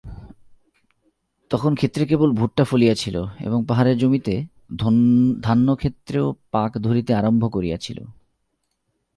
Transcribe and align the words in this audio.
তখন 1.51 1.71
ক্ষেত্রে 1.75 2.03
কেবল 2.05 2.29
ভুট্টা 2.31 2.63
ফলিয়াছিল, 2.63 3.15
এবং 3.39 3.59
পাহাড়ে 3.67 3.91
জমিতে 3.95 4.35
ধান্যক্ষেত্রেও 5.41 6.27
পাক 6.51 6.71
ধরিতে 6.77 7.11
আরম্ভ 7.13 7.43
করিয়াছিল। 7.51 7.97